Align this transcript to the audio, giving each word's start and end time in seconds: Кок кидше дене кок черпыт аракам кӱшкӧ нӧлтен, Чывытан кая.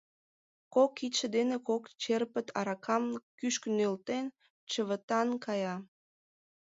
Кок 0.73 0.91
кидше 0.97 1.27
дене 1.35 1.57
кок 1.67 1.83
черпыт 2.01 2.47
аракам 2.59 3.03
кӱшкӧ 3.39 3.69
нӧлтен, 3.77 4.25
Чывытан 4.71 5.29
кая. 5.45 5.75